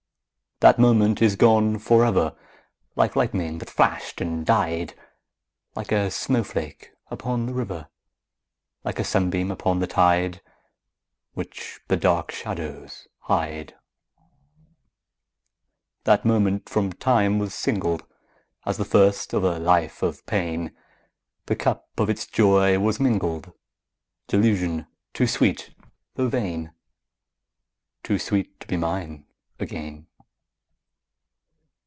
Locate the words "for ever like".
1.79-3.15